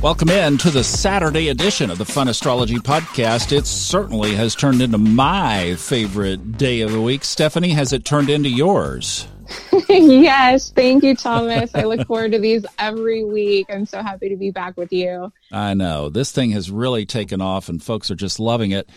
Welcome 0.00 0.28
in 0.28 0.58
to 0.58 0.70
the 0.70 0.84
Saturday 0.84 1.48
edition 1.48 1.90
of 1.90 1.98
the 1.98 2.04
Fun 2.04 2.28
Astrology 2.28 2.76
Podcast. 2.76 3.50
It 3.50 3.66
certainly 3.66 4.32
has 4.36 4.54
turned 4.54 4.80
into 4.80 4.96
my 4.96 5.74
favorite 5.74 6.56
day 6.56 6.82
of 6.82 6.92
the 6.92 7.00
week. 7.00 7.24
Stephanie, 7.24 7.70
has 7.70 7.92
it 7.92 8.04
turned 8.04 8.30
into 8.30 8.48
yours? 8.48 9.26
yes, 9.88 10.70
thank 10.70 11.02
you, 11.02 11.16
Thomas. 11.16 11.74
I 11.74 11.82
look 11.82 12.06
forward 12.06 12.30
to 12.30 12.38
these 12.38 12.64
every 12.78 13.24
week. 13.24 13.66
I'm 13.70 13.86
so 13.86 14.00
happy 14.00 14.28
to 14.28 14.36
be 14.36 14.52
back 14.52 14.76
with 14.76 14.92
you. 14.92 15.32
I 15.50 15.74
know. 15.74 16.10
This 16.10 16.30
thing 16.30 16.52
has 16.52 16.70
really 16.70 17.04
taken 17.04 17.40
off, 17.40 17.68
and 17.68 17.82
folks 17.82 18.08
are 18.08 18.16
just 18.16 18.38
loving 18.38 18.70
it. 18.70 18.88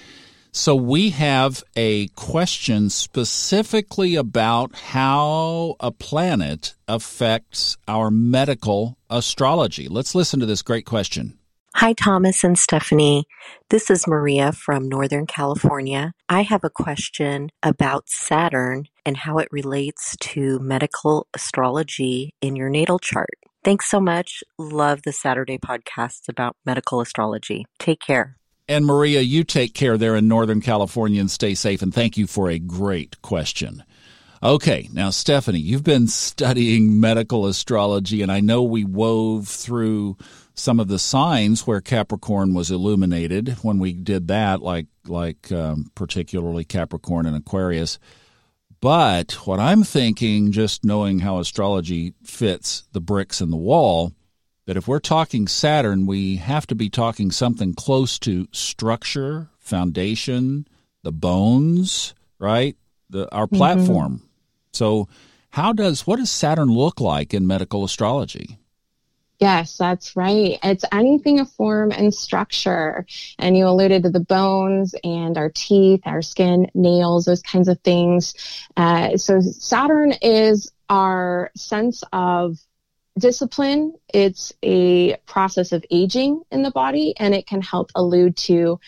So, 0.54 0.76
we 0.76 1.12
have 1.12 1.64
a 1.78 2.08
question 2.10 2.90
specifically 2.90 4.16
about 4.16 4.76
how 4.76 5.78
a 5.80 5.92
planet 5.92 6.76
affects 6.90 7.78
our 7.88 8.12
medical 8.12 8.98
astrology. 9.10 9.88
Let's 9.88 10.14
listen 10.14 10.42
to 10.42 10.46
this 10.46 10.62
great 10.62 10.86
question. 10.86 11.38
Hi, 11.76 11.94
Thomas 11.94 12.44
and 12.44 12.60
Stephanie. 12.60 13.24
This 13.70 13.90
is 13.90 14.08
Maria 14.08 14.52
from 14.52 14.90
Northern 14.90 15.26
California. 15.26 16.12
I 16.28 16.42
have 16.42 16.66
a 16.66 16.70
question 16.70 17.50
about 17.64 18.10
Saturn 18.10 18.88
and 19.06 19.16
how 19.16 19.38
it 19.38 19.48
relates 19.52 20.18
to 20.20 20.60
medical 20.60 21.28
astrology 21.34 22.34
in 22.42 22.58
your 22.58 22.70
natal 22.70 23.00
chart. 23.00 23.40
Thanks 23.64 23.90
so 23.90 24.02
much. 24.02 24.44
Love 24.60 25.04
the 25.04 25.14
Saturday 25.14 25.58
podcasts 25.58 26.28
about 26.28 26.58
medical 26.66 27.00
astrology. 27.00 27.66
Take 27.80 28.02
care. 28.02 28.36
And 28.72 28.86
Maria, 28.86 29.20
you 29.20 29.44
take 29.44 29.74
care 29.74 29.98
there 29.98 30.16
in 30.16 30.30
Northern 30.30 30.62
California 30.62 31.20
and 31.20 31.30
stay 31.30 31.56
safe. 31.56 31.82
And 31.82 31.94
thank 31.94 32.16
you 32.16 32.26
for 32.26 32.50
a 32.50 32.58
great 32.58 33.22
question. 33.22 33.84
Okay, 34.42 34.88
now, 34.94 35.10
Stephanie, 35.10 35.60
you've 35.60 35.84
been 35.84 36.08
studying 36.08 36.98
medical 36.98 37.48
astrology, 37.48 38.22
and 38.22 38.32
I 38.32 38.40
know 38.40 38.64
we 38.64 38.86
wove 38.86 39.50
through 39.50 40.16
some 40.54 40.80
of 40.80 40.88
the 40.88 41.00
signs 41.00 41.68
where 41.68 41.82
Capricorn 41.82 42.54
was 42.54 42.72
illuminated 42.72 43.58
when 43.62 43.78
we 43.78 43.92
did 43.92 44.30
that, 44.30 44.62
like 44.62 44.88
like 45.06 45.52
um, 45.52 45.92
particularly 45.94 46.64
Capricorn 46.64 47.26
and 47.26 47.36
Aquarius. 47.36 48.00
But 48.80 49.34
what 49.46 49.60
I'm 49.60 49.84
thinking, 49.84 50.54
just 50.54 50.86
knowing 50.86 51.20
how 51.20 51.40
astrology 51.40 52.14
fits 52.24 52.86
the 52.94 53.02
bricks 53.02 53.42
in 53.42 53.52
the 53.52 53.58
wall, 53.58 54.14
that 54.72 54.78
if 54.78 54.88
we're 54.88 55.00
talking 55.00 55.50
Saturn, 55.50 56.06
we 56.06 56.38
have 56.38 56.66
to 56.66 56.76
be 56.76 56.90
talking 56.90 57.30
something 57.30 57.74
close 57.74 58.18
to 58.20 58.48
structure, 58.54 59.50
foundation, 59.60 60.66
the 61.04 61.12
bones, 61.12 62.14
right? 62.40 62.78
The 63.10 63.30
our 63.36 63.48
mm-hmm. 63.48 63.58
platform. 63.58 64.14
Mm-hmm. 64.14 64.26
So, 64.72 65.10
how 65.50 65.74
does 65.74 66.08
what 66.08 66.20
does 66.20 66.32
Saturn 66.32 66.70
look 66.70 67.02
like 67.02 67.34
in 67.34 67.46
medical 67.46 67.84
astrology? 67.84 68.60
Yes, 69.42 69.76
that's 69.76 70.16
right. 70.16 70.58
It's 70.64 70.86
anything 70.94 71.42
of 71.42 71.52
form 71.52 71.92
and 71.92 72.14
structure. 72.14 73.06
And 73.38 73.58
you 73.58 73.68
alluded 73.68 74.04
to 74.04 74.10
the 74.10 74.22
bones 74.22 74.96
and 75.04 75.38
our 75.38 75.50
teeth, 75.50 76.04
our 76.06 76.22
skin, 76.22 76.72
nails, 76.74 77.26
those 77.26 77.42
kinds 77.42 77.68
of 77.68 77.78
things. 77.82 78.36
Uh, 78.78 79.18
so 79.18 79.42
Saturn 79.42 80.14
is 80.22 80.72
our 80.90 81.52
sense 81.58 82.06
of 82.14 82.58
discipline. 83.18 83.94
It's 84.14 84.54
a 84.64 85.18
process 85.26 85.72
of 85.72 85.86
aging 85.92 86.42
in 86.52 86.64
the 86.64 86.72
body 86.72 87.14
and 87.18 87.34
it 87.34 87.48
can 87.48 87.62
help 87.62 87.92
allude 87.96 88.38
to 88.38 88.80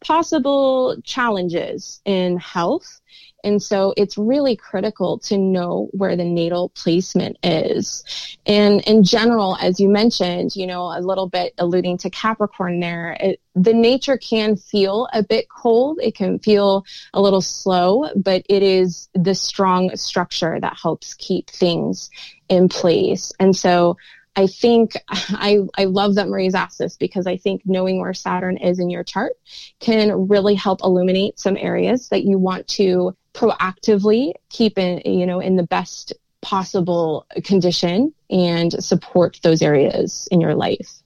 possible 0.00 0.96
challenges 1.04 2.00
in 2.04 2.38
health 2.38 3.00
and 3.44 3.62
so 3.62 3.94
it's 3.96 4.18
really 4.18 4.56
critical 4.56 5.18
to 5.20 5.38
know 5.38 5.88
where 5.92 6.16
the 6.16 6.24
natal 6.24 6.70
placement 6.70 7.38
is. 7.42 8.04
And 8.46 8.80
in 8.82 9.04
general, 9.04 9.56
as 9.60 9.80
you 9.80 9.88
mentioned, 9.88 10.56
you 10.56 10.66
know, 10.66 10.86
a 10.86 11.00
little 11.00 11.28
bit 11.28 11.54
alluding 11.58 11.98
to 11.98 12.10
Capricorn 12.10 12.80
there, 12.80 13.16
it, 13.20 13.40
the 13.54 13.74
nature 13.74 14.16
can 14.16 14.56
feel 14.56 15.08
a 15.12 15.22
bit 15.22 15.48
cold. 15.48 15.98
It 16.02 16.14
can 16.14 16.38
feel 16.38 16.84
a 17.14 17.20
little 17.20 17.42
slow, 17.42 18.08
but 18.16 18.44
it 18.48 18.62
is 18.62 19.08
the 19.14 19.34
strong 19.34 19.94
structure 19.96 20.58
that 20.60 20.78
helps 20.80 21.14
keep 21.14 21.48
things 21.50 22.10
in 22.48 22.68
place. 22.68 23.32
And 23.38 23.56
so 23.56 23.96
I 24.36 24.46
think 24.46 24.92
I, 25.08 25.60
I 25.76 25.84
love 25.84 26.14
that 26.16 26.28
Marie's 26.28 26.54
asked 26.54 26.78
this 26.78 26.96
because 26.96 27.26
I 27.26 27.36
think 27.36 27.62
knowing 27.64 28.00
where 28.00 28.14
Saturn 28.14 28.56
is 28.56 28.78
in 28.78 28.90
your 28.90 29.04
chart 29.04 29.32
can 29.80 30.28
really 30.28 30.54
help 30.54 30.80
illuminate 30.82 31.38
some 31.38 31.56
areas 31.56 32.08
that 32.08 32.24
you 32.24 32.38
want 32.38 32.68
to 32.68 33.16
proactively 33.34 34.32
keep 34.48 34.78
in, 34.78 35.02
you 35.04 35.26
know, 35.26 35.40
in 35.40 35.56
the 35.56 35.62
best 35.62 36.12
possible 36.40 37.26
condition 37.44 38.14
and 38.30 38.82
support 38.82 39.38
those 39.42 39.62
areas 39.62 40.26
in 40.30 40.40
your 40.40 40.54
life. 40.54 41.02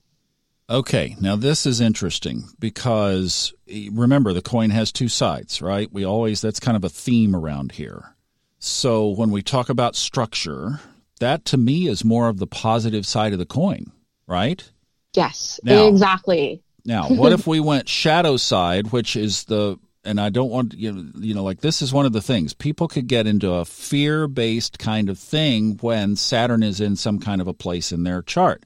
Okay, 0.67 1.15
now 1.21 1.35
this 1.35 1.67
is 1.67 1.79
interesting 1.79 2.45
because 2.57 3.53
eh, 3.69 3.89
remember 3.91 4.33
the 4.33 4.41
coin 4.41 4.71
has 4.71 4.91
two 4.91 5.09
sides, 5.09 5.61
right? 5.61 5.91
We 5.91 6.03
always 6.03 6.41
that's 6.41 6.59
kind 6.59 6.75
of 6.75 6.83
a 6.83 6.89
theme 6.89 7.35
around 7.35 7.73
here. 7.73 8.15
So 8.57 9.09
when 9.09 9.29
we 9.29 9.43
talk 9.43 9.69
about 9.69 9.95
structure, 9.95 10.79
that 11.19 11.45
to 11.45 11.57
me 11.57 11.87
is 11.87 12.03
more 12.03 12.27
of 12.27 12.37
the 12.37 12.47
positive 12.47 13.05
side 13.05 13.33
of 13.33 13.39
the 13.39 13.45
coin, 13.45 13.91
right? 14.27 14.69
Yes, 15.13 15.59
now, 15.63 15.87
exactly. 15.87 16.61
Now, 16.85 17.07
what 17.09 17.31
if 17.31 17.47
we 17.47 17.59
went 17.59 17.89
shadow 17.89 18.37
side, 18.37 18.91
which 18.91 19.15
is 19.15 19.45
the 19.45 19.77
and 20.03 20.21
I 20.21 20.29
don't 20.29 20.51
want 20.51 20.75
you 20.75 20.91
know, 20.91 21.11
you 21.17 21.33
know 21.33 21.43
like 21.43 21.61
this 21.61 21.81
is 21.81 21.91
one 21.91 22.05
of 22.05 22.13
the 22.13 22.21
things 22.21 22.53
people 22.53 22.87
could 22.87 23.07
get 23.07 23.25
into 23.25 23.51
a 23.51 23.65
fear-based 23.65 24.77
kind 24.77 25.09
of 25.09 25.17
thing 25.17 25.77
when 25.81 26.15
Saturn 26.15 26.63
is 26.63 26.79
in 26.79 26.95
some 26.95 27.19
kind 27.19 27.41
of 27.41 27.47
a 27.47 27.53
place 27.53 27.91
in 27.91 28.03
their 28.03 28.21
chart. 28.21 28.63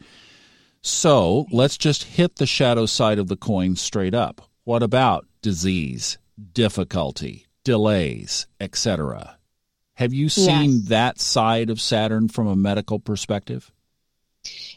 So, 0.82 1.46
let's 1.52 1.78
just 1.78 2.04
hit 2.04 2.38
the 2.38 2.46
shadow 2.46 2.86
side 2.86 3.20
of 3.20 3.28
the 3.28 3.36
coin 3.36 3.76
straight 3.76 4.14
up. 4.14 4.50
What 4.64 4.82
about 4.82 5.28
disease, 5.42 6.18
difficulty, 6.54 7.48
delays, 7.66 8.48
etc.? 8.62 9.39
Have 10.00 10.14
you 10.14 10.30
seen 10.30 10.72
yes. 10.72 10.82
that 10.86 11.20
side 11.20 11.70
of 11.70 11.82
Saturn 11.82 12.30
from 12.30 12.48
a 12.48 12.56
medical 12.56 13.00
perspective? 13.00 13.70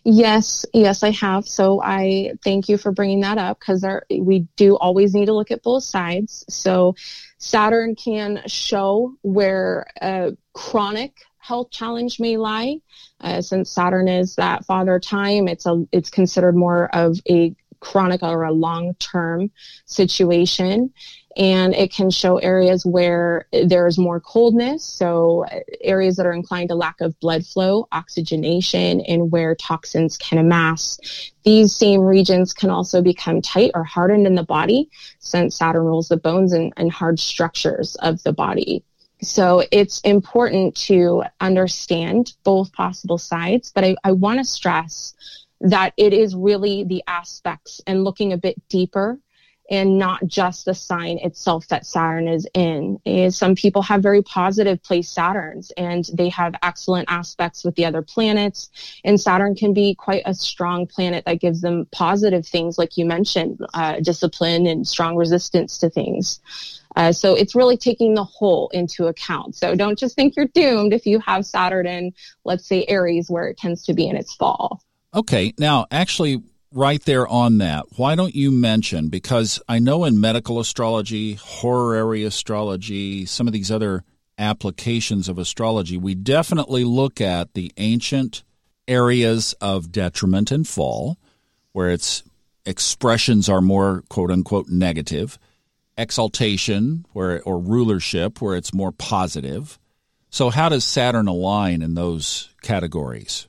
Yes, 0.03 0.67
yes, 0.75 1.05
I 1.05 1.11
have. 1.13 1.47
So 1.47 1.81
I 1.81 2.33
thank 2.43 2.69
you 2.69 2.77
for 2.77 2.91
bringing 2.91 3.21
that 3.21 3.39
up 3.39 3.61
because 3.61 3.87
we 4.11 4.49
do 4.57 4.77
always 4.77 5.15
need 5.15 5.27
to 5.27 5.33
look 5.33 5.53
at 5.53 5.63
both 5.63 5.85
sides. 5.85 6.45
So 6.49 6.97
Saturn 7.39 7.95
can 7.95 8.43
show 8.47 9.15
where 9.23 9.87
a 10.01 10.37
chronic 10.55 11.13
health 11.39 11.71
challenge 11.71 12.19
may 12.19 12.37
lie. 12.37 12.79
Uh, 13.21 13.43
since 13.43 13.71
Saturn 13.71 14.09
is 14.09 14.35
that 14.35 14.65
father 14.65 14.99
time, 14.99 15.47
it's 15.47 15.67
a 15.67 15.85
it's 15.93 16.11
considered 16.11 16.57
more 16.57 16.93
of 16.93 17.21
a 17.31 17.55
chronic 17.83 18.23
or 18.23 18.45
a 18.45 18.53
long 18.53 18.95
term 18.95 19.51
situation 19.85 20.93
and 21.37 21.75
it 21.75 21.93
can 21.93 22.11
show 22.11 22.37
areas 22.39 22.85
where 22.85 23.47
there's 23.65 23.99
more 23.99 24.21
coldness. 24.21 24.85
So 24.85 25.47
areas 25.81 26.17
that 26.17 26.27
are 26.27 26.33
inclined 26.33 26.69
to 26.69 26.75
lack 26.75 27.01
of 27.01 27.19
blood 27.21 27.47
flow, 27.47 27.89
oxygenation, 27.93 29.01
and 29.03 29.31
where 29.31 29.55
toxins 29.55 30.19
can 30.19 30.39
amass. 30.39 30.99
These 31.45 31.75
same 31.75 32.03
regions 32.03 32.53
can 32.53 32.71
also 32.71 33.03
become 33.03 33.41
tight 33.41 33.71
or 33.75 33.85
hardened 33.85 34.27
in 34.27 34.35
the 34.35 34.43
body 34.43 34.91
since 35.21 35.57
Saturn 35.57 35.85
rules 35.85 36.09
the 36.09 36.17
bones 36.17 36.53
and, 36.53 36.73
and 36.77 36.93
hard 36.93 37.19
structures 37.19 37.95
of 37.97 38.23
the 38.23 38.33
body. 38.33 38.85
So 39.23 39.65
it's 39.71 40.01
important 40.01 40.75
to 40.89 41.23
understand 41.41 42.35
both 42.43 42.73
possible 42.73 43.19
sides, 43.19 43.71
but 43.75 43.85
I, 43.85 43.97
I 44.03 44.13
want 44.13 44.41
to 44.41 44.45
stress 44.45 45.15
that 45.63 45.95
it 45.97 46.13
is 46.13 46.35
really 46.35 46.85
the 46.85 47.03
aspects 47.07 47.81
and 47.87 48.05
looking 48.05 48.33
a 48.33 48.37
bit 48.37 48.57
deeper 48.69 49.19
and 49.71 49.97
not 49.97 50.27
just 50.27 50.65
the 50.65 50.75
sign 50.75 51.19
itself 51.19 51.67
that 51.69 51.87
Saturn 51.87 52.29
is 52.29 52.47
in. 52.53 53.01
Is 53.07 53.39
some 53.39 53.55
people 53.55 53.81
have 53.83 54.03
very 54.03 54.23
positive 54.23 54.83
place 54.83 55.13
Saturns 55.13 55.71
and 55.77 56.05
they 56.13 56.29
have 56.31 56.55
excellent 56.63 57.11
aspects 57.11 57.65
with 57.65 57.75
the 57.77 57.85
other 57.85 58.03
planets. 58.03 58.71
And 59.05 59.21
Saturn 59.21 59.55
can 59.55 59.73
be 59.73 59.95
quite 59.95 60.25
a 60.27 60.35
strong 60.35 60.87
planet 60.87 61.25
that 61.25 61.41
gives 61.41 61.61
them 61.61 61.87
positive 61.93 62.47
things, 62.47 62.77
like 62.77 62.97
you 62.97 63.07
mentioned, 63.07 63.61
uh, 63.73 64.01
discipline 64.01 64.67
and 64.67 64.87
strong 64.87 65.17
resistance 65.17 65.79
to 65.79 65.89
things. 65.89 66.41
Uh, 66.95 67.13
so 67.13 67.35
it's 67.35 67.55
really 67.55 67.79
taking 67.79 68.15
the 68.15 68.25
whole 68.25 68.69
into 68.75 69.07
account. 69.07 69.55
So 69.55 69.75
don't 69.75 69.99
just 69.99 70.17
think 70.17 70.37
you're 70.37 70.49
doomed 70.53 70.93
if 70.93 71.07
you 71.07 71.19
have 71.21 71.47
Saturn 71.47 71.87
in, 71.87 72.13
let's 72.45 72.67
say, 72.67 72.85
Aries, 72.89 73.31
where 73.31 73.49
it 73.49 73.57
tends 73.57 73.85
to 73.85 73.95
be 73.95 74.07
in 74.07 74.17
its 74.17 74.35
fall. 74.35 74.83
Okay. 75.15 75.53
Now, 75.59 75.87
actually, 75.91 76.43
right 76.73 77.03
there 77.05 77.27
on 77.27 77.59
that, 77.59 77.85
why 77.97 78.15
don't 78.15 78.35
you 78.35 78.51
mention, 78.51 79.09
because 79.09 79.61
I 79.69 79.79
know 79.79 80.05
in 80.05 80.21
medical 80.21 80.59
astrology, 80.59 81.35
horary 81.35 82.25
astrology, 82.25 83.27
some 83.27 83.47
of 83.47 83.53
these 83.53 83.71
other 83.71 84.05
applications 84.39 85.29
of 85.29 85.39
astrology, 85.39 85.99
we 85.99 86.15
definitely 86.15 86.85
look 86.85 87.21
at 87.21 87.55
the 87.55 87.73
ancient 87.77 88.43
areas 88.89 89.55
of 89.61 89.93
detriment 89.93 90.51
and 90.51 90.67
fall, 90.67 91.19
where 91.73 91.91
its 91.91 92.23
expressions 92.65 93.49
are 93.49 93.61
more 93.61 94.03
quote 94.09 94.31
unquote 94.31 94.69
negative, 94.69 95.39
exaltation 95.97 97.05
where 97.13 97.43
or 97.43 97.59
rulership 97.59 98.41
where 98.41 98.57
it's 98.57 98.73
more 98.73 98.93
positive. 98.93 99.79
So 100.31 100.49
how 100.49 100.71
does 100.71 100.85
Saturn 100.85 101.29
align 101.29 101.83
in 101.83 101.95
those 101.95 102.49
categories? 102.63 103.47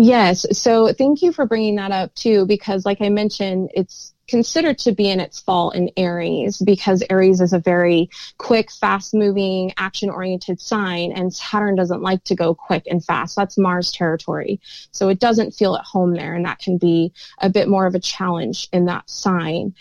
Yes. 0.00 0.46
So 0.56 0.92
thank 0.92 1.22
you 1.22 1.32
for 1.32 1.44
bringing 1.44 1.74
that 1.74 1.90
up 1.90 2.14
too, 2.14 2.46
because 2.46 2.86
like 2.86 3.00
I 3.00 3.08
mentioned, 3.08 3.72
it's 3.74 4.14
considered 4.28 4.78
to 4.78 4.92
be 4.92 5.10
in 5.10 5.18
its 5.18 5.40
fall 5.40 5.70
in 5.70 5.90
Aries 5.96 6.58
because 6.58 7.02
Aries 7.10 7.40
is 7.40 7.52
a 7.52 7.58
very 7.58 8.08
quick, 8.36 8.70
fast 8.70 9.12
moving, 9.12 9.72
action 9.76 10.08
oriented 10.08 10.60
sign 10.60 11.10
and 11.10 11.34
Saturn 11.34 11.74
doesn't 11.74 12.00
like 12.00 12.22
to 12.24 12.36
go 12.36 12.54
quick 12.54 12.84
and 12.88 13.04
fast. 13.04 13.34
That's 13.34 13.58
Mars 13.58 13.90
territory. 13.90 14.60
So 14.92 15.08
it 15.08 15.18
doesn't 15.18 15.54
feel 15.54 15.74
at 15.74 15.84
home 15.84 16.14
there 16.14 16.34
and 16.34 16.44
that 16.44 16.60
can 16.60 16.78
be 16.78 17.12
a 17.40 17.50
bit 17.50 17.66
more 17.66 17.84
of 17.84 17.96
a 17.96 18.00
challenge 18.00 18.68
in 18.72 18.84
that 18.84 19.10
sign 19.10 19.74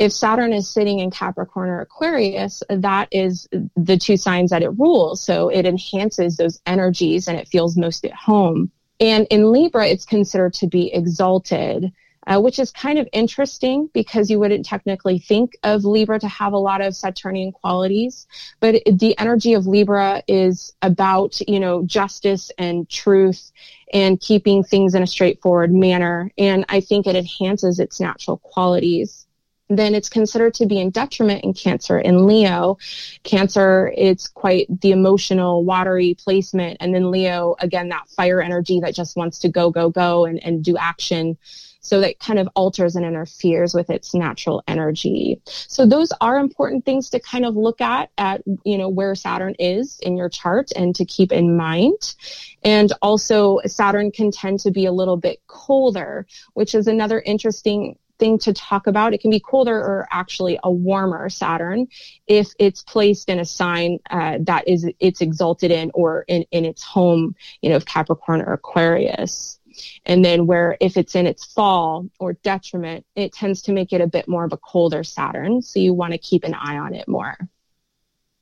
if 0.00 0.12
Saturn 0.12 0.52
is 0.52 0.72
sitting 0.72 1.00
in 1.00 1.10
Capricorn 1.10 1.68
or 1.68 1.80
Aquarius, 1.80 2.62
that 2.70 3.08
is 3.10 3.48
the 3.76 3.98
two 3.98 4.16
signs 4.16 4.50
that 4.50 4.62
it 4.62 4.70
rules. 4.78 5.20
So 5.20 5.48
it 5.48 5.66
enhances 5.66 6.36
those 6.36 6.60
energies 6.64 7.26
and 7.26 7.36
it 7.36 7.48
feels 7.48 7.76
most 7.76 8.04
at 8.04 8.14
home. 8.14 8.70
And 9.00 9.26
in 9.30 9.52
Libra, 9.52 9.86
it's 9.86 10.04
considered 10.04 10.54
to 10.54 10.66
be 10.66 10.92
exalted, 10.92 11.92
uh, 12.26 12.40
which 12.40 12.58
is 12.58 12.72
kind 12.72 12.98
of 12.98 13.08
interesting 13.12 13.88
because 13.94 14.28
you 14.28 14.38
wouldn't 14.40 14.66
technically 14.66 15.18
think 15.18 15.56
of 15.62 15.84
Libra 15.84 16.18
to 16.18 16.28
have 16.28 16.52
a 16.52 16.58
lot 16.58 16.80
of 16.80 16.96
Saturnian 16.96 17.52
qualities. 17.52 18.26
But 18.60 18.82
the 18.86 19.16
energy 19.18 19.54
of 19.54 19.66
Libra 19.66 20.22
is 20.26 20.74
about, 20.82 21.40
you 21.46 21.60
know, 21.60 21.84
justice 21.84 22.50
and 22.58 22.88
truth 22.88 23.52
and 23.94 24.20
keeping 24.20 24.64
things 24.64 24.94
in 24.94 25.02
a 25.02 25.06
straightforward 25.06 25.72
manner. 25.72 26.30
And 26.36 26.64
I 26.68 26.80
think 26.80 27.06
it 27.06 27.14
enhances 27.14 27.78
its 27.78 28.00
natural 28.00 28.38
qualities 28.38 29.27
then 29.68 29.94
it's 29.94 30.08
considered 30.08 30.54
to 30.54 30.66
be 30.66 30.80
in 30.80 30.90
detriment 30.90 31.44
in 31.44 31.52
Cancer. 31.52 31.98
In 31.98 32.26
Leo, 32.26 32.78
Cancer, 33.22 33.92
it's 33.96 34.26
quite 34.26 34.66
the 34.80 34.92
emotional, 34.92 35.64
watery 35.64 36.14
placement. 36.14 36.78
And 36.80 36.94
then 36.94 37.10
Leo, 37.10 37.54
again, 37.60 37.90
that 37.90 38.08
fire 38.08 38.40
energy 38.40 38.80
that 38.80 38.94
just 38.94 39.16
wants 39.16 39.40
to 39.40 39.48
go, 39.48 39.70
go, 39.70 39.90
go 39.90 40.24
and, 40.24 40.42
and 40.42 40.64
do 40.64 40.76
action. 40.76 41.36
So 41.80 42.00
that 42.00 42.18
kind 42.18 42.38
of 42.38 42.48
alters 42.54 42.96
and 42.96 43.06
interferes 43.06 43.72
with 43.72 43.88
its 43.88 44.14
natural 44.14 44.62
energy. 44.66 45.40
So 45.46 45.86
those 45.86 46.12
are 46.20 46.38
important 46.38 46.84
things 46.84 47.08
to 47.10 47.20
kind 47.20 47.46
of 47.46 47.56
look 47.56 47.80
at, 47.80 48.10
at, 48.18 48.42
you 48.64 48.76
know, 48.76 48.88
where 48.88 49.14
Saturn 49.14 49.54
is 49.58 49.98
in 50.00 50.16
your 50.16 50.28
chart 50.28 50.70
and 50.76 50.94
to 50.96 51.04
keep 51.04 51.32
in 51.32 51.56
mind. 51.56 52.14
And 52.62 52.92
also 53.00 53.60
Saturn 53.64 54.10
can 54.10 54.30
tend 54.30 54.60
to 54.60 54.70
be 54.70 54.86
a 54.86 54.92
little 54.92 55.16
bit 55.16 55.40
colder, 55.46 56.26
which 56.54 56.74
is 56.74 56.88
another 56.88 57.20
interesting 57.20 57.96
thing 58.18 58.38
to 58.40 58.52
talk 58.52 58.86
about. 58.86 59.14
It 59.14 59.20
can 59.20 59.30
be 59.30 59.40
colder 59.40 59.76
or 59.76 60.06
actually 60.10 60.58
a 60.62 60.70
warmer 60.70 61.28
Saturn 61.28 61.88
if 62.26 62.48
it's 62.58 62.82
placed 62.82 63.28
in 63.28 63.38
a 63.38 63.44
sign 63.44 63.98
uh, 64.10 64.38
that 64.42 64.68
is 64.68 64.88
it's 65.00 65.20
exalted 65.20 65.70
in 65.70 65.90
or 65.94 66.24
in, 66.28 66.44
in 66.50 66.64
its 66.64 66.82
home, 66.82 67.34
you 67.62 67.70
know, 67.70 67.76
of 67.76 67.86
Capricorn 67.86 68.42
or 68.42 68.52
Aquarius. 68.52 69.58
And 70.04 70.24
then 70.24 70.46
where 70.46 70.76
if 70.80 70.96
it's 70.96 71.14
in 71.14 71.26
its 71.26 71.44
fall 71.44 72.08
or 72.18 72.32
detriment, 72.32 73.06
it 73.14 73.32
tends 73.32 73.62
to 73.62 73.72
make 73.72 73.92
it 73.92 74.00
a 74.00 74.06
bit 74.06 74.28
more 74.28 74.44
of 74.44 74.52
a 74.52 74.56
colder 74.56 75.04
Saturn. 75.04 75.62
So 75.62 75.78
you 75.78 75.94
want 75.94 76.12
to 76.12 76.18
keep 76.18 76.44
an 76.44 76.54
eye 76.54 76.78
on 76.78 76.94
it 76.94 77.06
more. 77.06 77.36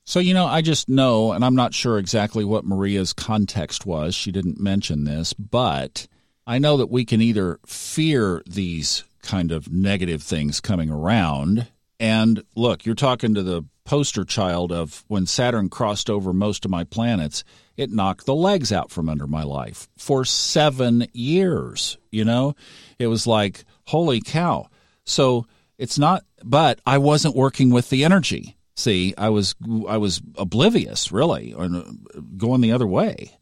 So, 0.09 0.21
you 0.21 0.35
know, 0.35 0.47
I 0.47 0.63
just 0.63 0.89
know, 0.89 1.33
and 1.33 1.45
I'm 1.45 1.57
not 1.57 1.75
sure 1.75 1.99
exactly 1.99 2.45
what 2.45 2.65
Maria's 2.65 3.13
context 3.13 3.85
was. 3.85 4.15
She 4.15 4.31
didn't 4.31 4.61
mention 4.61 5.03
this, 5.03 5.33
but 5.33 6.07
I 6.47 6.61
know 6.61 6.77
that 6.77 6.91
we 6.91 7.05
can 7.05 7.21
either 7.21 7.59
fear 7.67 8.41
these 8.47 9.03
kind 9.27 9.53
of 9.53 9.71
negative 9.71 10.23
things 10.23 10.61
coming 10.61 10.91
around. 10.91 11.67
And 11.99 12.43
look, 12.55 12.87
you're 12.87 12.95
talking 12.95 13.35
to 13.35 13.43
the 13.43 13.65
poster 13.85 14.25
child 14.25 14.73
of 14.73 15.05
when 15.09 15.27
Saturn 15.27 15.69
crossed 15.69 16.11
over 16.11 16.33
most 16.33 16.65
of 16.65 16.71
my 16.71 16.85
planets, 16.85 17.45
it 17.77 17.91
knocked 17.91 18.27
the 18.27 18.35
legs 18.35 18.73
out 18.73 18.91
from 18.91 19.09
under 19.09 19.27
my 19.27 19.43
life 19.43 19.89
for 19.97 20.25
seven 20.25 21.07
years. 21.13 21.99
You 22.11 22.25
know, 22.25 22.55
it 22.99 23.07
was 23.07 23.27
like, 23.27 23.65
holy 23.87 24.21
cow. 24.21 24.69
So 25.05 25.47
it's 25.79 25.99
not, 25.99 26.25
but 26.43 26.81
I 26.87 26.99
wasn't 26.99 27.37
working 27.37 27.71
with 27.71 27.91
the 27.91 28.05
energy. 28.05 28.57
See, 28.75 29.15
I 29.17 29.31
was 29.31 29.55
I 29.89 29.97
was 29.97 30.21
oblivious, 30.37 31.11
really, 31.11 31.55
or 31.55 31.65
uh, 31.65 31.83
going 32.37 32.61
the 32.61 32.73
other 32.73 32.87
way. 32.87 33.39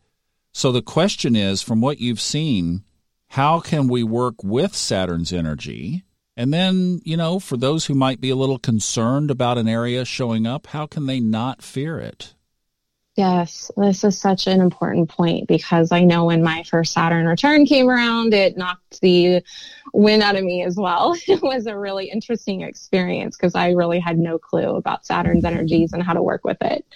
So 0.53 0.71
the 0.71 0.83
question 0.83 1.35
is, 1.35 1.61
from 1.61 1.81
what 1.81 1.99
you've 1.99 2.21
seen, 2.21 2.85
how 3.35 3.59
can 3.59 3.89
we 3.89 4.05
work 4.05 4.45
with 4.45 4.77
Saturn's 4.77 5.33
energy? 5.33 6.05
And 6.37 6.55
then, 6.55 7.01
you 7.03 7.17
know, 7.17 7.41
for 7.41 7.57
those 7.57 7.87
who 7.87 7.95
might 7.95 8.21
be 8.21 8.31
a 8.31 8.37
little 8.37 8.61
concerned 8.61 9.29
about 9.29 9.59
an 9.59 9.67
area 9.67 10.05
showing 10.05 10.47
up, 10.47 10.69
how 10.69 10.87
can 10.87 11.07
they 11.07 11.19
not 11.19 11.61
fear 11.61 11.99
it? 11.99 12.35
Yes, 13.17 13.73
this 13.77 14.05
is 14.05 14.17
such 14.17 14.47
an 14.47 14.61
important 14.61 15.09
point 15.09 15.49
because 15.49 15.91
I 15.91 16.05
know 16.05 16.27
when 16.27 16.45
my 16.45 16.63
first 16.63 16.93
Saturn 16.93 17.27
return 17.27 17.67
came 17.67 17.91
around, 17.91 18.33
it 18.35 18.57
knocked 18.57 19.01
the 19.01 19.43
wind 19.93 20.23
out 20.23 20.37
of 20.37 20.45
me 20.45 20.63
as 20.63 20.77
well. 20.77 21.17
It 21.27 21.43
was 21.43 21.67
a 21.67 21.77
really 21.77 22.11
interesting 22.11 22.61
experience 22.61 23.37
because 23.37 23.57
I 23.57 23.71
really 23.71 23.99
had 23.99 24.17
no 24.17 24.39
clue 24.39 24.77
about 24.77 25.07
Saturn's 25.07 25.45
energies 25.45 25.93
and 25.93 26.05
how 26.05 26.13
to 26.13 26.23
work 26.23 26.45
with 26.45 26.59
it. 26.61 26.87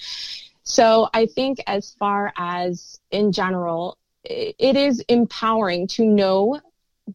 So 0.62 1.08
I 1.12 1.26
think 1.26 1.58
as 1.66 1.96
far 1.98 2.32
as 2.36 3.00
in 3.10 3.32
general, 3.32 3.98
it 4.28 4.76
is 4.76 5.00
empowering 5.08 5.86
to 5.88 6.04
know 6.04 6.60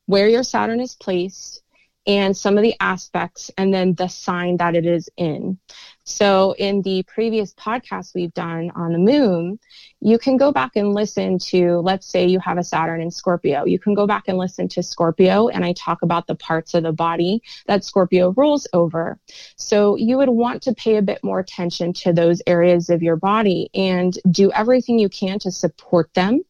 where 0.06 0.28
your 0.28 0.44
Saturn 0.44 0.80
is 0.80 0.96
placed 0.96 1.62
and 2.06 2.36
some 2.36 2.58
of 2.58 2.64
the 2.64 2.76
aspects 2.80 3.50
and 3.58 3.74
then 3.74 3.94
the 3.94 4.08
sign 4.08 4.58
that 4.58 4.76
it 4.76 4.86
is 4.86 5.10
in. 5.16 5.58
So 6.04 6.54
in 6.58 6.82
the 6.82 7.04
previous 7.04 7.54
podcast 7.54 8.14
we've 8.14 8.34
done 8.34 8.72
on 8.76 8.92
the 8.92 9.00
moon, 9.00 9.58
you 10.02 10.20
can 10.20 10.36
go 10.36 10.52
back 10.52 10.72
and 10.76 10.94
listen 10.94 11.40
to, 11.40 11.78
let's 11.78 12.06
say 12.06 12.28
you 12.28 12.40
have 12.40 12.58
a 12.58 12.64
Saturn 12.64 13.02
in 13.02 13.10
Scorpio. 13.10 13.64
You 13.64 13.80
can 13.80 13.94
go 13.94 14.06
back 14.06 14.28
and 14.28 14.38
listen 14.38 14.68
to 14.70 14.84
Scorpio 14.84 15.48
and 15.48 15.64
I 15.64 15.74
talk 15.74 16.02
about 16.02 16.28
the 16.28 16.36
parts 16.36 16.74
of 16.74 16.84
the 16.84 16.92
body 16.92 17.42
that 17.68 17.86
Scorpio 17.86 18.34
rules 18.36 18.68
over. 18.74 19.18
So 19.56 19.96
you 19.96 20.18
would 20.18 20.30
want 20.30 20.64
to 20.64 20.74
pay 20.74 20.98
a 20.98 21.02
bit 21.02 21.24
more 21.24 21.40
attention 21.40 21.94
to 21.94 22.12
those 22.12 22.42
areas 22.46 22.90
of 22.90 23.02
your 23.02 23.16
body 23.16 23.70
and 23.74 24.18
do 24.30 24.52
everything 24.52 25.00
you 25.00 25.08
can 25.08 25.40
to 25.40 25.52
support 25.52 26.14
them 26.14 26.42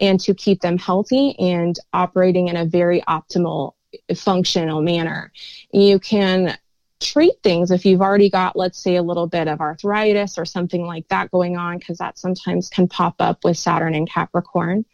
and 0.00 0.20
to 0.20 0.34
keep 0.34 0.60
them 0.60 0.78
healthy 0.78 1.38
and 1.38 1.78
operating 1.92 2.48
in 2.48 2.56
a 2.56 2.64
very 2.64 3.00
optimal 3.02 3.72
functional 4.14 4.82
manner. 4.82 5.32
You 5.72 5.98
can 5.98 6.56
treat 7.00 7.34
things 7.42 7.70
if 7.70 7.86
you've 7.86 8.02
already 8.02 8.28
got, 8.28 8.56
let's 8.56 8.82
say, 8.82 8.96
a 8.96 9.02
little 9.02 9.26
bit 9.26 9.48
of 9.48 9.60
arthritis 9.60 10.36
or 10.36 10.44
something 10.44 10.84
like 10.84 11.06
that 11.08 11.30
going 11.30 11.56
on, 11.56 11.78
because 11.78 11.98
that 11.98 12.18
sometimes 12.18 12.68
can 12.68 12.88
pop 12.88 13.14
up 13.20 13.44
with 13.44 13.56
Saturn 13.56 13.94
and 13.94 14.10
Capricorn, 14.10 14.84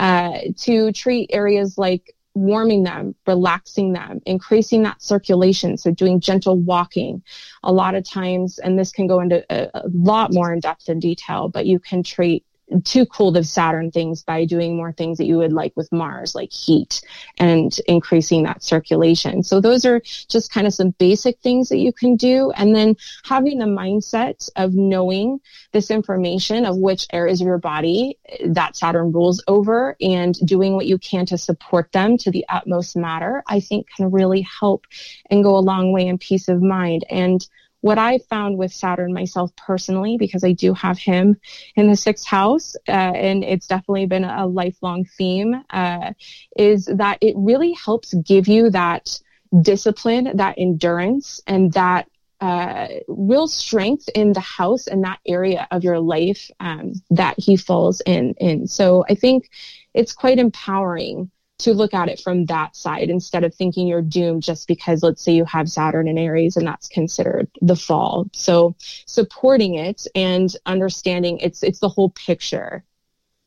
uh, 0.00 0.38
to 0.58 0.92
treat 0.92 1.30
areas 1.32 1.78
like 1.78 2.14
warming 2.34 2.82
them, 2.82 3.14
relaxing 3.28 3.92
them, 3.92 4.20
increasing 4.26 4.82
that 4.82 5.00
circulation. 5.00 5.76
So 5.76 5.92
doing 5.92 6.18
gentle 6.18 6.58
walking. 6.58 7.22
A 7.62 7.72
lot 7.72 7.94
of 7.94 8.02
times, 8.04 8.58
and 8.58 8.76
this 8.76 8.90
can 8.90 9.06
go 9.06 9.20
into 9.20 9.44
a, 9.50 9.70
a 9.74 9.88
lot 9.92 10.32
more 10.32 10.52
in 10.52 10.58
depth 10.58 10.88
and 10.88 11.00
detail, 11.00 11.48
but 11.48 11.66
you 11.66 11.78
can 11.78 12.02
treat 12.02 12.44
too 12.84 13.06
cold 13.06 13.36
of 13.36 13.46
Saturn 13.46 13.90
things 13.90 14.22
by 14.22 14.44
doing 14.44 14.76
more 14.76 14.92
things 14.92 15.18
that 15.18 15.26
you 15.26 15.38
would 15.38 15.52
like 15.52 15.72
with 15.76 15.92
Mars, 15.92 16.34
like 16.34 16.52
heat 16.52 17.02
and 17.38 17.76
increasing 17.86 18.44
that 18.44 18.62
circulation. 18.62 19.42
So 19.42 19.60
those 19.60 19.84
are 19.84 20.00
just 20.28 20.52
kind 20.52 20.66
of 20.66 20.74
some 20.74 20.90
basic 20.90 21.40
things 21.40 21.68
that 21.68 21.78
you 21.78 21.92
can 21.92 22.16
do. 22.16 22.50
And 22.52 22.74
then 22.74 22.96
having 23.24 23.58
the 23.58 23.66
mindset 23.66 24.48
of 24.56 24.74
knowing 24.74 25.40
this 25.72 25.90
information 25.90 26.64
of 26.64 26.76
which 26.76 27.06
areas 27.12 27.40
of 27.40 27.46
your 27.46 27.58
body 27.58 28.18
that 28.46 28.76
Saturn 28.76 29.12
rules 29.12 29.42
over 29.46 29.96
and 30.00 30.34
doing 30.46 30.74
what 30.74 30.86
you 30.86 30.98
can 30.98 31.26
to 31.26 31.38
support 31.38 31.92
them 31.92 32.16
to 32.18 32.30
the 32.30 32.44
utmost 32.48 32.96
matter, 32.96 33.42
I 33.46 33.60
think 33.60 33.88
can 33.94 34.10
really 34.10 34.42
help 34.42 34.86
and 35.30 35.44
go 35.44 35.56
a 35.56 35.58
long 35.58 35.92
way 35.92 36.06
in 36.06 36.18
peace 36.18 36.48
of 36.48 36.62
mind. 36.62 37.04
And 37.10 37.46
what 37.84 37.98
I 37.98 38.16
found 38.30 38.56
with 38.56 38.72
Saturn 38.72 39.12
myself 39.12 39.54
personally, 39.56 40.16
because 40.16 40.42
I 40.42 40.52
do 40.52 40.72
have 40.72 40.96
him 40.96 41.36
in 41.76 41.86
the 41.86 41.96
sixth 41.96 42.26
house, 42.26 42.76
uh, 42.88 42.92
and 42.92 43.44
it's 43.44 43.66
definitely 43.66 44.06
been 44.06 44.24
a 44.24 44.46
lifelong 44.46 45.04
theme, 45.04 45.62
uh, 45.68 46.14
is 46.56 46.86
that 46.86 47.18
it 47.20 47.34
really 47.36 47.74
helps 47.74 48.14
give 48.14 48.48
you 48.48 48.70
that 48.70 49.20
discipline, 49.60 50.34
that 50.38 50.54
endurance, 50.56 51.42
and 51.46 51.74
that 51.74 52.08
uh, 52.40 52.88
real 53.06 53.46
strength 53.46 54.08
in 54.14 54.32
the 54.32 54.40
house 54.40 54.86
and 54.86 55.04
that 55.04 55.18
area 55.26 55.68
of 55.70 55.84
your 55.84 56.00
life 56.00 56.50
um, 56.60 56.94
that 57.10 57.38
he 57.38 57.54
falls 57.54 58.00
in. 58.06 58.32
In 58.40 58.66
so 58.66 59.04
I 59.10 59.14
think 59.14 59.50
it's 59.92 60.14
quite 60.14 60.38
empowering 60.38 61.30
to 61.58 61.72
look 61.72 61.94
at 61.94 62.08
it 62.08 62.20
from 62.20 62.46
that 62.46 62.74
side 62.74 63.10
instead 63.10 63.44
of 63.44 63.54
thinking 63.54 63.86
you're 63.86 64.02
doomed 64.02 64.42
just 64.42 64.66
because 64.66 65.02
let's 65.02 65.22
say 65.22 65.32
you 65.32 65.44
have 65.44 65.68
Saturn 65.68 66.08
in 66.08 66.18
Aries 66.18 66.56
and 66.56 66.66
that's 66.66 66.88
considered 66.88 67.48
the 67.60 67.76
fall. 67.76 68.28
So 68.32 68.74
supporting 69.06 69.74
it 69.74 70.06
and 70.14 70.54
understanding 70.66 71.38
it's 71.38 71.62
it's 71.62 71.78
the 71.78 71.88
whole 71.88 72.10
picture. 72.10 72.84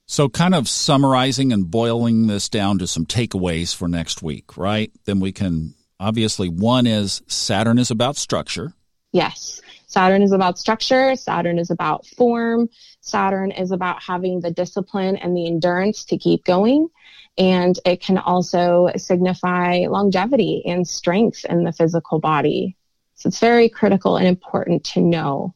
So 0.07 0.29
kind 0.29 0.55
of 0.55 0.69
summarizing 0.69 1.51
and 1.51 1.69
boiling 1.69 2.27
this 2.27 2.47
down 2.47 2.79
to 2.79 2.87
some 2.87 3.05
takeaways 3.05 3.75
for 3.75 3.89
next 3.89 4.23
week, 4.23 4.57
right? 4.57 4.89
Then 5.03 5.19
we 5.19 5.33
can 5.33 5.75
obviously 5.99 6.47
one 6.47 6.87
is 6.87 7.21
Saturn 7.27 7.77
is 7.77 7.91
about 7.91 8.15
structure. 8.15 8.73
Yes. 9.11 9.61
Saturn 9.87 10.21
is 10.21 10.33
about 10.33 10.59
structure, 10.59 11.15
Saturn 11.15 11.57
is 11.57 11.71
about 11.71 12.05
form, 12.05 12.69
Saturn 13.01 13.51
is 13.51 13.71
about 13.71 14.03
having 14.03 14.41
the 14.41 14.51
discipline 14.51 15.15
and 15.15 15.35
the 15.35 15.47
endurance 15.47 16.03
to 16.05 16.17
keep 16.17 16.43
going. 16.43 16.89
And 17.37 17.79
it 17.85 18.01
can 18.01 18.17
also 18.17 18.89
signify 18.97 19.85
longevity 19.87 20.63
and 20.65 20.87
strength 20.87 21.45
in 21.45 21.63
the 21.63 21.71
physical 21.71 22.19
body. 22.19 22.75
So 23.15 23.27
it's 23.27 23.39
very 23.39 23.69
critical 23.69 24.17
and 24.17 24.27
important 24.27 24.83
to 24.85 25.01
know. 25.01 25.55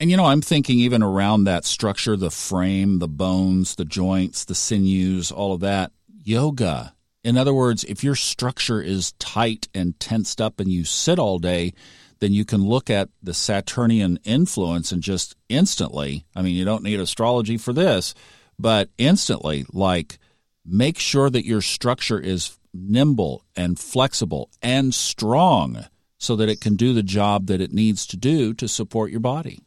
And 0.00 0.10
you 0.10 0.16
know, 0.16 0.24
I'm 0.24 0.42
thinking 0.42 0.78
even 0.78 1.02
around 1.02 1.44
that 1.44 1.64
structure, 1.64 2.16
the 2.16 2.30
frame, 2.30 2.98
the 2.98 3.08
bones, 3.08 3.76
the 3.76 3.84
joints, 3.84 4.44
the 4.44 4.54
sinews, 4.54 5.30
all 5.30 5.52
of 5.52 5.60
that, 5.60 5.92
yoga. 6.24 6.94
In 7.22 7.36
other 7.36 7.52
words, 7.52 7.84
if 7.84 8.02
your 8.02 8.14
structure 8.14 8.80
is 8.80 9.12
tight 9.12 9.68
and 9.74 9.98
tensed 10.00 10.40
up 10.40 10.58
and 10.58 10.72
you 10.72 10.84
sit 10.84 11.18
all 11.18 11.38
day, 11.38 11.74
then 12.20 12.32
you 12.32 12.44
can 12.44 12.62
look 12.62 12.90
at 12.90 13.08
the 13.22 13.34
Saturnian 13.34 14.18
influence 14.24 14.92
and 14.92 15.02
just 15.02 15.36
instantly, 15.48 16.26
I 16.36 16.42
mean, 16.42 16.54
you 16.54 16.64
don't 16.64 16.82
need 16.82 17.00
astrology 17.00 17.56
for 17.56 17.72
this, 17.72 18.14
but 18.58 18.90
instantly, 18.98 19.64
like, 19.72 20.18
make 20.64 20.98
sure 20.98 21.30
that 21.30 21.46
your 21.46 21.62
structure 21.62 22.20
is 22.20 22.58
nimble 22.72 23.44
and 23.56 23.78
flexible 23.78 24.50
and 24.62 24.94
strong 24.94 25.86
so 26.18 26.36
that 26.36 26.50
it 26.50 26.60
can 26.60 26.76
do 26.76 26.92
the 26.92 27.02
job 27.02 27.46
that 27.46 27.60
it 27.60 27.72
needs 27.72 28.06
to 28.06 28.16
do 28.16 28.52
to 28.54 28.68
support 28.68 29.10
your 29.10 29.20
body. 29.20 29.60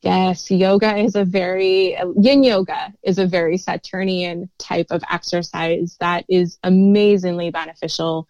Yes, 0.00 0.50
yoga 0.50 0.96
is 0.96 1.16
a 1.16 1.24
very, 1.24 1.96
yin 2.16 2.44
yoga 2.44 2.94
is 3.02 3.18
a 3.18 3.26
very 3.26 3.58
Saturnian 3.58 4.48
type 4.58 4.86
of 4.90 5.02
exercise 5.10 5.96
that 6.00 6.24
is 6.28 6.56
amazingly 6.62 7.50
beneficial 7.50 8.28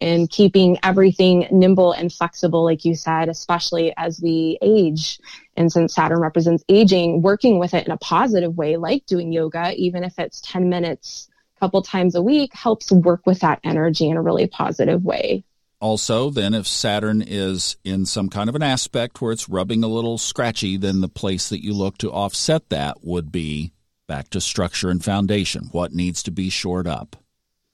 in 0.00 0.26
keeping 0.28 0.78
everything 0.82 1.46
nimble 1.50 1.92
and 1.92 2.12
flexible, 2.12 2.64
like 2.64 2.84
you 2.84 2.94
said, 2.94 3.28
especially 3.28 3.92
as 3.96 4.20
we 4.20 4.58
age. 4.62 5.18
And 5.56 5.72
since 5.72 5.94
Saturn 5.94 6.20
represents 6.20 6.64
aging, 6.68 7.22
working 7.22 7.58
with 7.58 7.74
it 7.74 7.86
in 7.86 7.92
a 7.92 7.96
positive 7.96 8.56
way, 8.56 8.76
like 8.76 9.06
doing 9.06 9.32
yoga, 9.32 9.74
even 9.76 10.04
if 10.04 10.18
it's 10.18 10.40
10 10.40 10.68
minutes 10.68 11.28
a 11.56 11.60
couple 11.60 11.82
times 11.82 12.14
a 12.14 12.22
week, 12.22 12.54
helps 12.54 12.92
work 12.92 13.26
with 13.26 13.40
that 13.40 13.60
energy 13.64 14.08
in 14.08 14.16
a 14.16 14.22
really 14.22 14.46
positive 14.46 15.04
way. 15.04 15.44
Also, 15.80 16.30
then, 16.30 16.54
if 16.54 16.66
Saturn 16.66 17.22
is 17.22 17.76
in 17.84 18.04
some 18.04 18.28
kind 18.28 18.48
of 18.48 18.56
an 18.56 18.62
aspect 18.62 19.20
where 19.20 19.30
it's 19.30 19.48
rubbing 19.48 19.84
a 19.84 19.88
little 19.88 20.18
scratchy, 20.18 20.76
then 20.76 21.00
the 21.00 21.08
place 21.08 21.48
that 21.50 21.62
you 21.62 21.72
look 21.72 21.98
to 21.98 22.10
offset 22.10 22.68
that 22.70 23.04
would 23.04 23.30
be 23.30 23.72
back 24.08 24.28
to 24.30 24.40
structure 24.40 24.90
and 24.90 25.04
foundation. 25.04 25.68
What 25.70 25.92
needs 25.92 26.24
to 26.24 26.32
be 26.32 26.50
shored 26.50 26.88
up? 26.88 27.14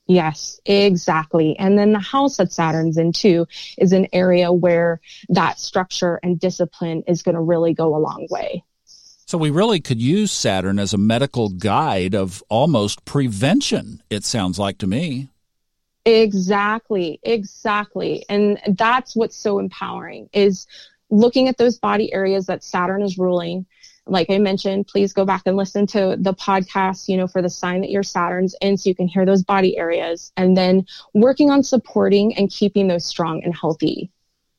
Yes, 0.06 0.60
exactly. 0.66 1.58
And 1.58 1.78
then 1.78 1.92
the 1.92 1.98
house 1.98 2.36
that 2.36 2.52
Saturn's 2.52 2.98
in 2.98 3.12
too 3.12 3.46
is 3.78 3.92
an 3.92 4.06
area 4.12 4.52
where 4.52 5.00
that 5.30 5.58
structure 5.58 6.20
and 6.22 6.38
discipline 6.38 7.04
is 7.06 7.22
going 7.22 7.36
to 7.36 7.40
really 7.40 7.72
go 7.72 7.96
a 7.96 7.98
long 7.98 8.26
way. 8.30 8.62
So 9.26 9.38
we 9.38 9.48
really 9.48 9.80
could 9.80 10.02
use 10.02 10.30
Saturn 10.30 10.78
as 10.78 10.92
a 10.92 10.98
medical 10.98 11.48
guide 11.48 12.14
of 12.14 12.42
almost 12.50 13.04
prevention, 13.06 14.02
it 14.10 14.24
sounds 14.24 14.58
like 14.58 14.76
to 14.78 14.86
me. 14.86 15.30
Exactly, 16.04 17.18
exactly. 17.22 18.26
And 18.28 18.60
that's 18.68 19.16
what's 19.16 19.36
so 19.36 19.58
empowering 19.58 20.28
is 20.34 20.66
looking 21.08 21.48
at 21.48 21.56
those 21.56 21.78
body 21.78 22.12
areas 22.12 22.46
that 22.46 22.62
Saturn 22.62 23.02
is 23.02 23.16
ruling. 23.16 23.64
Like 24.06 24.28
I 24.30 24.38
mentioned, 24.38 24.86
please 24.86 25.12
go 25.12 25.24
back 25.24 25.42
and 25.46 25.56
listen 25.56 25.86
to 25.88 26.16
the 26.18 26.34
podcast, 26.34 27.08
you 27.08 27.16
know, 27.16 27.26
for 27.26 27.40
the 27.40 27.48
sign 27.48 27.80
that 27.80 27.90
your 27.90 28.02
Saturn's 28.02 28.54
in 28.60 28.76
so 28.76 28.88
you 28.88 28.94
can 28.94 29.08
hear 29.08 29.24
those 29.24 29.42
body 29.42 29.78
areas 29.78 30.32
and 30.36 30.56
then 30.56 30.86
working 31.14 31.50
on 31.50 31.62
supporting 31.62 32.36
and 32.36 32.50
keeping 32.50 32.88
those 32.88 33.06
strong 33.06 33.42
and 33.42 33.56
healthy. 33.56 34.10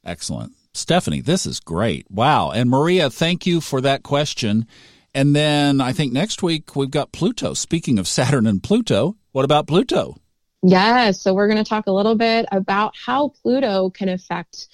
Excellent. 0.04 0.54
Stephanie, 0.74 1.22
this 1.22 1.46
is 1.46 1.60
great. 1.60 2.10
Wow. 2.10 2.52
And 2.52 2.70
Maria, 2.70 3.10
thank 3.10 3.46
you 3.46 3.62
for 3.62 3.82
that 3.82 4.04
question. 4.04 4.68
And 5.14 5.36
then 5.36 5.80
I 5.80 5.94
think 5.94 6.12
next 6.12 6.44
week 6.44 6.76
we've 6.76 6.92
got 6.92 7.14
Pluto. 7.14 7.54
Speaking 7.54 7.98
of 8.00 8.08
Saturn 8.08 8.46
and 8.46 8.62
Pluto, 8.62 9.16
what 9.32 9.46
about 9.46 9.68
Pluto? 9.68 10.18
Yes. 10.62 11.22
So 11.22 11.34
we're 11.34 11.48
going 11.48 11.64
to 11.64 11.70
talk 11.70 11.88
a 11.88 11.92
little 11.92 12.16
bit 12.16 12.46
about 12.52 12.94
how 12.98 13.30
Pluto 13.42 13.90
can 13.92 14.10
affect 14.10 14.68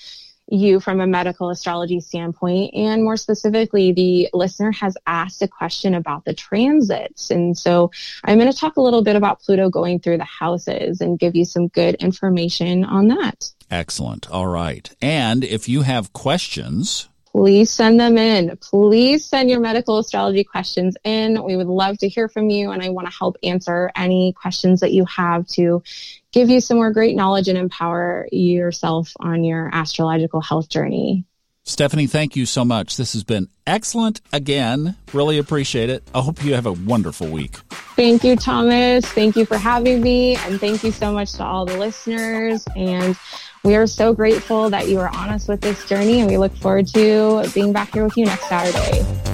you 0.51 0.79
from 0.79 0.99
a 0.99 1.07
medical 1.07 1.49
astrology 1.49 1.99
standpoint. 1.99 2.73
And 2.73 3.03
more 3.03 3.17
specifically, 3.17 3.91
the 3.91 4.29
listener 4.33 4.71
has 4.73 4.97
asked 5.07 5.41
a 5.41 5.47
question 5.47 5.95
about 5.95 6.25
the 6.25 6.33
transits. 6.33 7.31
And 7.31 7.57
so 7.57 7.91
I'm 8.23 8.37
going 8.37 8.51
to 8.51 8.57
talk 8.57 8.77
a 8.77 8.81
little 8.81 9.03
bit 9.03 9.15
about 9.15 9.41
Pluto 9.41 9.69
going 9.69 9.99
through 9.99 10.17
the 10.17 10.23
houses 10.25 11.01
and 11.01 11.17
give 11.17 11.35
you 11.35 11.45
some 11.45 11.67
good 11.69 11.95
information 11.95 12.83
on 12.83 13.07
that. 13.09 13.51
Excellent. 13.69 14.29
All 14.29 14.47
right. 14.47 14.93
And 15.01 15.43
if 15.43 15.69
you 15.69 15.83
have 15.83 16.11
questions, 16.11 17.07
please 17.31 17.69
send 17.69 17.99
them 17.99 18.17
in. 18.17 18.57
Please 18.57 19.25
send 19.25 19.49
your 19.49 19.61
medical 19.61 19.97
astrology 19.97 20.43
questions 20.43 20.97
in. 21.05 21.41
We 21.41 21.55
would 21.55 21.67
love 21.67 21.97
to 21.99 22.09
hear 22.09 22.27
from 22.27 22.49
you, 22.49 22.71
and 22.71 22.83
I 22.83 22.89
want 22.89 23.07
to 23.07 23.17
help 23.17 23.37
answer 23.41 23.89
any 23.95 24.33
questions 24.33 24.81
that 24.81 24.91
you 24.91 25.05
have 25.05 25.47
to 25.53 25.81
give 26.31 26.49
you 26.49 26.61
some 26.61 26.77
more 26.77 26.91
great 26.91 27.15
knowledge 27.15 27.47
and 27.47 27.57
empower 27.57 28.27
yourself 28.31 29.11
on 29.19 29.43
your 29.43 29.69
astrological 29.73 30.41
health 30.41 30.69
journey. 30.69 31.25
Stephanie, 31.63 32.07
thank 32.07 32.35
you 32.35 32.47
so 32.47 32.65
much. 32.65 32.97
This 32.97 33.13
has 33.13 33.23
been 33.23 33.47
excellent 33.67 34.19
again. 34.33 34.95
Really 35.13 35.37
appreciate 35.37 35.91
it. 35.91 36.03
I 36.13 36.21
hope 36.21 36.43
you 36.43 36.55
have 36.55 36.65
a 36.65 36.71
wonderful 36.71 37.27
week. 37.27 37.57
Thank 37.95 38.23
you, 38.23 38.35
Thomas. 38.35 39.05
Thank 39.05 39.35
you 39.35 39.45
for 39.45 39.57
having 39.57 40.01
me. 40.01 40.37
And 40.37 40.59
thank 40.59 40.83
you 40.83 40.91
so 40.91 41.13
much 41.13 41.33
to 41.33 41.43
all 41.43 41.65
the 41.65 41.77
listeners. 41.77 42.65
And 42.75 43.15
we 43.63 43.75
are 43.75 43.85
so 43.85 44.11
grateful 44.11 44.71
that 44.71 44.87
you 44.87 44.99
are 44.99 45.09
on 45.09 45.29
us 45.29 45.47
with 45.47 45.61
this 45.61 45.87
journey. 45.87 46.19
And 46.19 46.27
we 46.27 46.39
look 46.39 46.55
forward 46.57 46.87
to 46.89 47.47
being 47.53 47.73
back 47.73 47.93
here 47.93 48.03
with 48.03 48.17
you 48.17 48.25
next 48.25 48.49
Saturday. 48.49 49.30